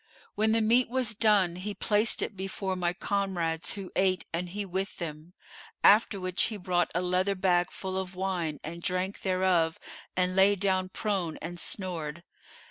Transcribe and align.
When 0.33 0.51
the 0.51 0.61
meat 0.61 0.89
was 0.89 1.13
done, 1.13 1.57
he 1.57 1.75
placed 1.75 2.23
it 2.23 2.35
before 2.35 2.75
my 2.75 2.91
comrades 2.91 3.73
who 3.73 3.91
ate 3.95 4.25
and 4.33 4.49
he 4.49 4.65
with 4.65 4.97
them; 4.97 5.33
after 5.83 6.19
which 6.19 6.41
he 6.45 6.57
brought 6.57 6.89
a 6.95 7.03
leather 7.03 7.35
bag 7.35 7.69
full 7.69 7.97
of 7.97 8.15
wine 8.15 8.59
and 8.63 8.81
drank 8.81 9.21
thereof 9.21 9.77
and 10.17 10.35
lay 10.35 10.55
down 10.55 10.89
prone 10.89 11.37
and 11.37 11.59
snored. 11.59 12.23